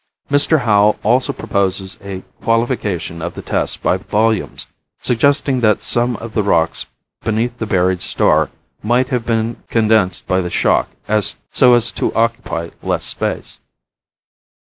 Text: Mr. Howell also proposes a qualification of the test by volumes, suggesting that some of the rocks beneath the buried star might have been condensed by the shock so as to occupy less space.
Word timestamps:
Mr. 0.31 0.61
Howell 0.61 0.97
also 1.03 1.31
proposes 1.31 1.99
a 2.03 2.23
qualification 2.41 3.21
of 3.21 3.35
the 3.35 3.43
test 3.43 3.83
by 3.83 3.97
volumes, 3.97 4.65
suggesting 4.99 5.59
that 5.59 5.83
some 5.83 6.15
of 6.15 6.33
the 6.33 6.41
rocks 6.41 6.87
beneath 7.21 7.55
the 7.59 7.67
buried 7.67 8.01
star 8.01 8.49
might 8.81 9.09
have 9.09 9.27
been 9.27 9.57
condensed 9.69 10.25
by 10.25 10.41
the 10.41 10.49
shock 10.49 10.89
so 11.51 11.75
as 11.75 11.91
to 11.91 12.11
occupy 12.15 12.71
less 12.81 13.05
space. 13.05 13.59